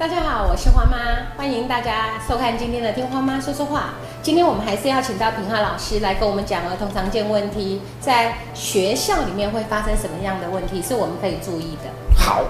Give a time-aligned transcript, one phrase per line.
[0.00, 0.96] 大家好，我是花妈，
[1.36, 3.80] 欢迎大家收看今天的《听花妈说说话》。
[4.22, 11.90] 今天我们还是要请到平浩老师来跟我们讲儿童常见问题，在学校里面会发生什么样的问题，是我们可以注意的。
[12.16, 12.40] 好，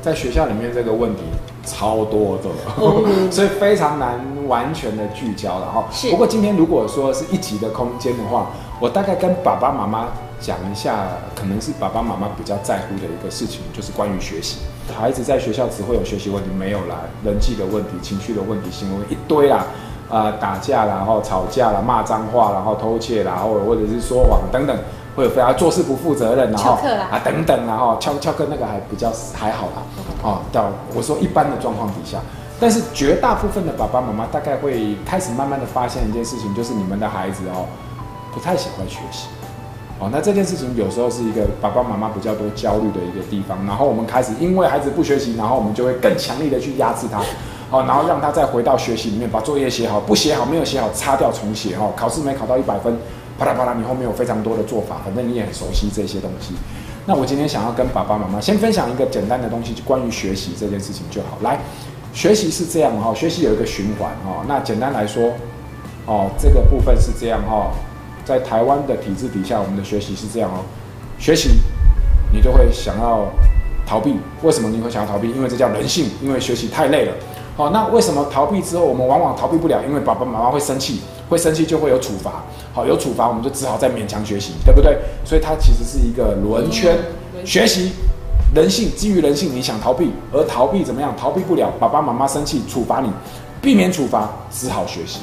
[0.00, 1.22] 在学校里面这个问题
[1.66, 2.48] 超多的，
[3.32, 5.84] 所以非常难完全的聚焦然后。
[5.90, 8.46] 是不过今天如果说是一集的空间的话，
[8.78, 10.06] 我大概跟爸爸妈妈
[10.42, 14.58] 讲一下，可能是爸爸妈妈比较在乎的一个事情，就是关于学习。
[14.94, 19.64] 孩子在学校只会有学习问题，没有啦，人际的问题、情绪的问题、行为一堆啦。
[20.10, 24.76] 啊、打架啦，然后吵架啦，骂脏话，然后偷窃啦，或者或者是说谎等等，
[25.16, 26.72] 会有非常做事不负责任，然后
[27.10, 29.82] 啊等等，然后翘翘课那个还比较还好啦。
[30.22, 32.18] 哦，到我说一般的状况底下，
[32.60, 37.64] 但是绝大部分的爸爸妈妈大概会开始慢慢的发现一件事情，就是你们的孩子哦
[38.34, 39.28] 不太喜欢学习。
[40.02, 47.20] 哦，那这件事情有时候是一个爸爸妈妈比较多焦虑的一个地方，然后我们开始因为孩子不学习，然后我们就会更强力的去压制他，
[47.70, 52.98] 哦，然后让他再回到学习里面，把作业写好，不写好没有写好擦掉重写哦，考试没考到一百分，
[53.38, 56.54] 啪啦啪啦，你后面有非常多的做法，反正你也很熟悉这些东西。
[57.06, 61.38] 那我今天想要跟爸爸妈妈先分享一个简单的东西，就关于学习这件事情就好。
[61.42, 61.60] 来，
[62.12, 64.42] 学习是这样哈、学习有一个循环哦。
[64.48, 65.30] 那简单来说，
[66.06, 67.70] 哦，这个部分是这样哈、
[68.24, 70.62] 在台湾的体制底下，我们的学习是这样哦，
[71.18, 71.50] 学习
[72.32, 73.26] 你就会想要
[73.86, 74.16] 逃避。
[74.42, 75.28] 为什么你会想要逃避？
[75.30, 77.12] 因为这叫人性，因为学习太累了。
[77.56, 79.82] 好、那为什么逃避之后，我们往往逃避不了？
[79.86, 82.42] 因为爸爸妈妈会生气，会生气就会有处罚。
[82.72, 84.96] 好，有处罚我们就只好再勉强学习，对不对？
[85.24, 86.96] 所以它其实是一个轮圈，
[87.34, 87.92] 轮圈学习。
[88.54, 91.14] 人性基于人性，你想逃避，而逃避怎么样？
[91.16, 93.10] 逃避不了，爸爸妈妈生气处罚你，
[93.62, 95.20] 避免处罚，只好学习，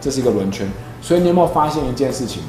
[0.00, 0.66] 这是一个轮圈。
[1.04, 2.42] 所以你有没有发现一件事情？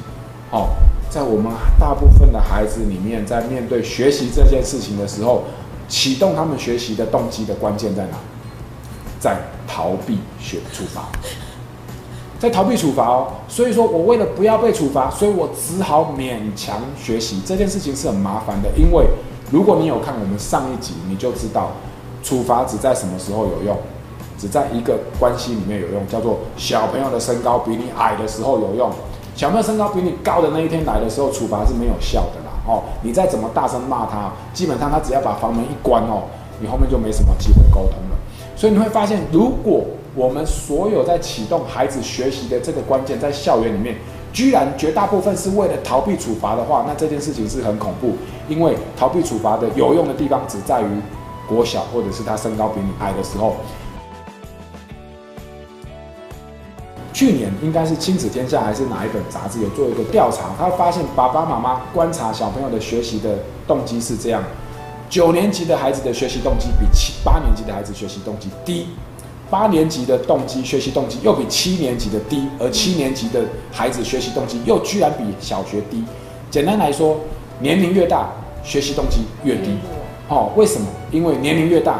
[0.50, 0.70] 哦，
[1.10, 5.42] 在我们大部分的孩子里面，在面对学习这件事情的时候，
[5.88, 8.16] 启动他们学习的动机的关键在哪？
[9.20, 11.08] 在逃避学处罚，
[12.38, 13.28] 在逃避处罚哦。
[13.46, 17.42] 所以说我为了不要被处罚，所以我只好勉强学习。
[17.44, 19.06] 这件事情是很麻烦的，因为
[19.50, 21.72] 如果你有看我们上一集，你就知道
[22.22, 23.76] 处罚只在什么时候有用，
[24.38, 28.90] 只在一个关系里面有用，叫做小朋友的身高比你矮的时候有用。
[29.34, 32.52] 小朋友身高比你高的那一天来的时候，处罚是没有效的啦。
[32.66, 36.22] 哦，你再怎么大声骂他，基本上他只要把房门一关哦，
[36.58, 38.16] 你后面就没什么机会沟通了。
[38.56, 43.96] 所以你会发现，如果我们所有在启动孩子学习的这个关键，在校园里面，
[44.32, 48.12] 居然绝大部分是为了逃避处罚的话，那这件事情是很恐怖。
[48.48, 50.86] 因为逃避处罚的有用的地方只在于
[51.46, 53.56] 国小或者是他身高比你矮的时候。
[57.16, 64.42] 去年应该是《亲子天下》还是哪一本杂志有做一个调查，他发现爸爸妈妈观察小朋友的学习的动机是这样：
[65.08, 68.88] 九年级的孩子的学习动机比七八年级的孩子学习动机低，
[69.48, 73.40] 八年级的动机学习动机又比七年级的低，而七年级的
[73.72, 76.04] 孩子学习动机又居然比小学低。
[76.50, 77.16] 简单来说，
[77.60, 78.28] 年龄越大，
[78.62, 79.78] 学习动机越低。
[80.28, 80.86] 哦，为什么？
[81.10, 81.98] 因为年龄越大，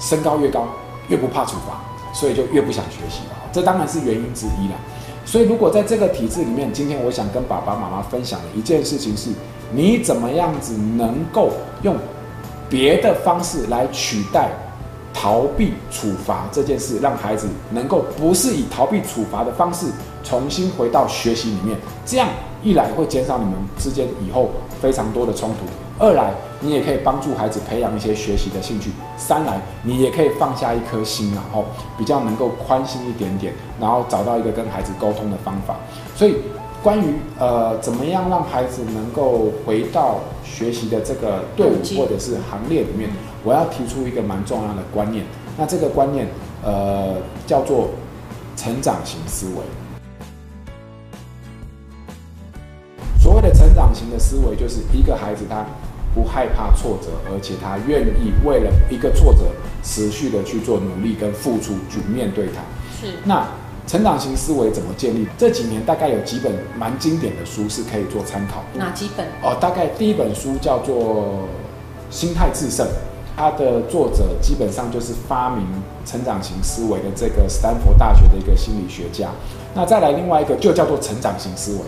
[0.00, 0.66] 身高越高，
[1.08, 3.43] 越不怕处罚，所以就越不想学习了。
[3.54, 4.76] 这当然是原因之一啦。
[5.24, 9.30] 所以，如果在这个体制里面，今天我想跟爸爸妈妈分享的一件事情是，
[9.72, 11.96] 你怎么样子能够用
[12.68, 14.50] 别的方式来取代
[15.14, 19.86] 逃避处罚这件事，让孩子能够不是以逃避处罚的方式
[20.22, 21.78] 重新回到学习里面。
[22.04, 22.28] 这样
[22.64, 25.66] 一来会减少你们之间以后非常多的冲突，
[26.02, 31.66] 二来你也可以帮助孩子培养一些学习的兴趣，三来你也可以放下一颗心，然后
[31.98, 35.76] 比较能够宽心一点点，然后找到一个跟孩子沟通的方法。
[36.16, 36.36] 所以
[36.82, 43.10] 关于呃怎么样让孩子能够回到学习的这个队伍或者是行列里面，
[43.44, 45.22] 我要提出一个蛮重要的观念。
[45.58, 46.26] 那这个观念
[46.64, 47.90] 呃叫做
[48.56, 49.83] 成长型思维。
[53.94, 55.64] 型的思维，就是一个孩子他
[56.14, 59.40] 不害怕挫折，而且他愿意为了一个挫折
[59.82, 62.62] 持续的去做努力跟付出，去面对它。
[63.00, 63.46] 是那
[63.86, 65.26] 成长型思维怎么建立？
[65.36, 68.78] 这几年大概有几本蛮经典的书是可以做参考的。
[68.78, 69.26] 哪几本？
[69.42, 70.94] 哦，大概第一本书叫做
[72.14, 72.86] 《心态制胜》，
[73.36, 75.66] 它的作者基本上就是发明
[76.06, 79.28] 成长型思维的这个斯坦福大学的一个心理学家。
[79.74, 81.80] 那再来另外一个就叫做成长型思维。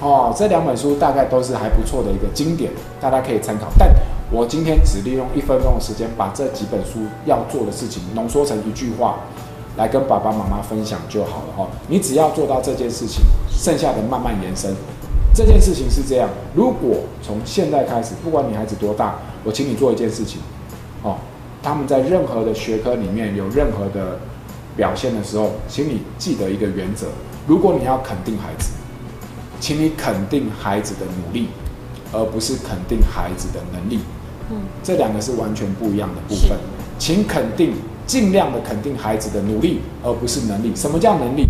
[0.00, 2.70] 哦，这两本书大概都是还不错的一个经典，
[3.00, 3.68] 大家可以参考。
[3.78, 3.88] 但
[4.30, 9.20] 我今天只利用一分钟的时间，把这几本书要做的事情浓缩成一句话，
[9.76, 11.68] 来跟爸爸妈妈分享就好了哦。
[11.88, 14.74] 你只要做到这件事情，剩下的慢慢延伸。
[15.34, 20.40] 这件事情是这样，如果从现在开始，不管你孩子多大，我请你做一件事情，
[21.02, 21.16] 哦，
[21.62, 24.18] 他们在任何的学科里面有任何的
[24.76, 27.06] 表现的时候，请你记得一个原则：
[27.46, 28.70] 如果你要肯定孩子，
[29.64, 31.48] 请你肯定孩子的努力，
[32.12, 33.98] 而不是肯定孩子的能力。
[34.50, 36.50] 嗯，这两个是完全不一样的部分。
[36.98, 37.72] 请肯定，
[38.06, 40.70] 尽量的肯定孩子的努力，而不是能力。
[40.76, 41.46] 什么叫能力？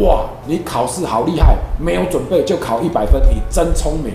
[0.00, 4.14] 哇，你考试好厉害，没有准备就考一百分，你真聪明。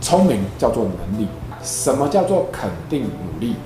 [0.00, 1.26] 聪明叫做能力。
[1.64, 3.56] 什么叫做肯定努力？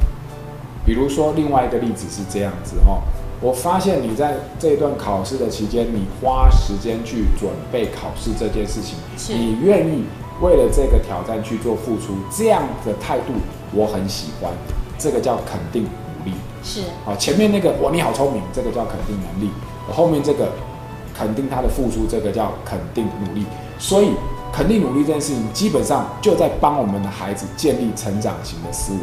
[0.87, 3.03] 比如说，另外一个例子是这样子哦。
[3.41, 8.97] 我发现你在这一段考试的期间，你花时间去准备考试这件事情，
[9.37, 10.05] 你愿意
[10.41, 13.33] 为了这个挑战去做付出，这样的态度
[13.73, 14.53] 我很喜欢。
[14.99, 16.37] 这个叫肯定努力。
[16.63, 16.81] 是。
[17.07, 19.51] 啊，前面那个哇，你好聪明，这个叫肯定能力。
[19.93, 20.49] 后面这个
[21.15, 23.45] 肯定他的付出，这个叫肯定努力。
[23.79, 24.11] 所以。
[24.53, 29.01] 肯定努力这件事情，基本上就在帮我们的孩子建立成长型的思维。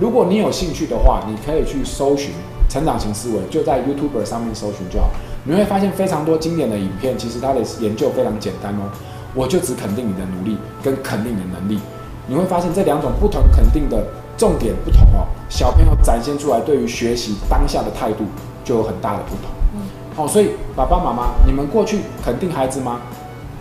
[0.00, 2.30] 如果你有兴趣的话，你可以去搜寻
[2.68, 5.10] 成长型思维，就在 YouTube 上面搜寻就好。
[5.44, 8.90] 你会发现非常多经典的影片，其实它的研究非常简单哦。
[9.34, 11.78] 我就只肯定你的努力跟肯定你的能力，
[12.26, 14.02] 你会发现这两种不同肯定的
[14.36, 15.26] 重点不同哦。
[15.48, 18.24] 小朋友展现出来对于学习当下的态度
[18.64, 19.50] 就有很大的不同。
[19.74, 19.82] 嗯，
[20.16, 23.00] 好，所以爸爸妈妈，你们过去肯定孩子吗？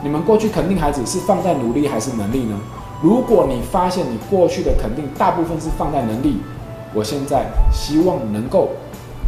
[0.01, 2.57] 你们过去肯定孩子是放在努力还是能力呢？
[3.01, 6.37] 如果你发现你过去的肯定大部分是放在能力，
[6.93, 8.69] 我现在希望能够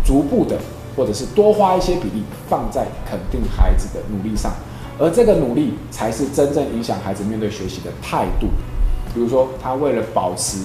[0.07, 0.57] 逐步的，
[0.95, 4.54] 或者是多花一些比例放在肯定孩子的努力上，
[4.98, 8.48] 而这个努力才是真正影响孩子面对学习的态度。
[9.13, 10.59] 比如说，他为了保持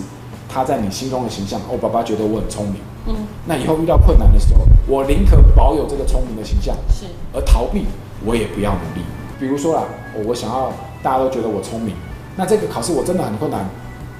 [0.49, 2.77] 他在你心中的形象，哦，爸爸觉得我很聪明，
[3.09, 3.15] 嗯，
[3.47, 7.85] 那以后遇到困难的时候，我宁可保有这个聪明的形象，是，而逃避
[8.25, 9.05] 我也不要努力。
[9.41, 9.83] 比如说啦，
[10.25, 10.71] 我想要
[11.03, 11.97] 大家都觉得我聪明，
[12.37, 13.67] 那这个考试我真的很困难，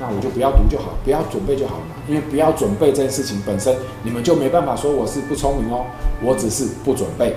[0.03, 1.95] 那我就不要读就好，不要准备就好了嘛。
[2.09, 3.73] 因为不要准备这件事情本身，
[4.03, 5.87] 你们就没办法说我是不聪明哦，
[6.21, 7.37] 我只是不准备。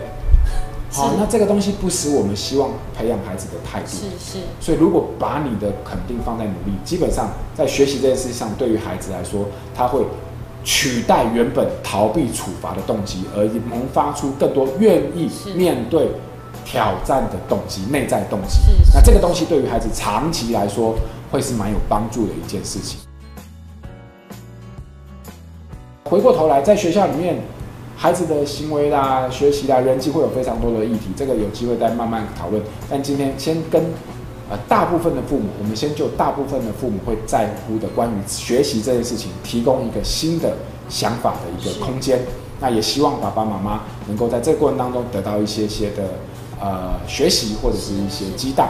[0.91, 3.87] 好，那这个东西不使我们希望培养孩子的态度。
[3.87, 4.39] 是是。
[4.59, 9.45] 所以如果把你的肯定放在努力，基本上在学习这件事上，对于孩子来说，
[9.75, 10.03] 他会
[10.63, 16.07] 取代原本逃避处罚的动机，而萌发出更多愿意面对。
[16.63, 18.59] 挑战的动机，内在动机，
[18.93, 20.95] 那这个东西对于孩子长期来说
[21.31, 22.99] 会是蛮有帮助的一件事情。
[26.07, 27.41] 回过头来，在学校里面，
[27.97, 32.61] 孩子的行为啦、学习啦、人际会有非常多的议题，这个有机会再慢慢讨论。
[32.87, 33.83] 但今天先跟
[34.49, 40.53] 呃大部分的父母，我们先就大部分的父母会在乎的关于学习这件事情，提供一个新的
[40.89, 42.19] 想法的一个空间。
[42.61, 46.03] 那也希望爸爸妈妈能够在这个过程当中得到一些些的。
[46.59, 48.69] 呃，学习或者是一些激荡。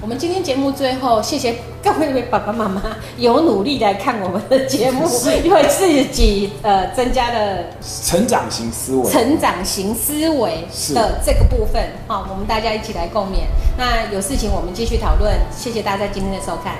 [0.00, 2.82] 我们今天节目最后，谢谢各位爸爸妈妈
[3.18, 5.06] 有努力来看我们的节目，
[5.44, 7.58] 因为自己呃增加了
[8.04, 11.80] 成长型思维、成长型思维的这个部分。
[12.08, 13.46] 好，我们大家一起来共勉。
[13.78, 15.32] 那有事情我们继续讨论。
[15.56, 16.74] 谢谢大家今天的收看。